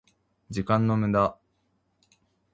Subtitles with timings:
[0.49, 1.37] 時間の無駄